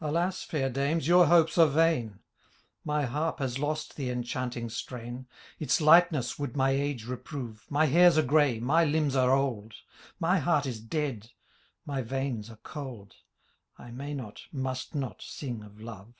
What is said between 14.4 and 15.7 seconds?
must not, sing